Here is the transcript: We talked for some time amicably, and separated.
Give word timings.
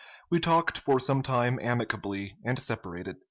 We 0.31 0.39
talked 0.39 0.79
for 0.79 0.99
some 0.99 1.21
time 1.21 1.59
amicably, 1.61 2.35
and 2.43 2.57
separated. 2.57 3.17